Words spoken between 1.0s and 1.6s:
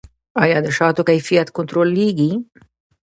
کیفیت